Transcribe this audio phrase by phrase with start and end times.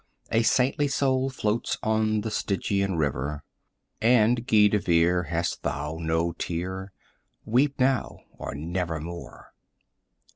[0.31, 3.43] a saintly soul floats on the Stygian river;
[4.01, 6.91] And, Guy De Vere, hast thou no tear?
[7.45, 9.53] weep now or never more!